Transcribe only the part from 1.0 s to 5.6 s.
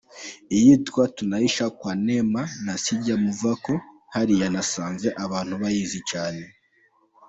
’Tunaishi kwa Neema’ na ’Sijya Muvako’ hariya nasanze abantu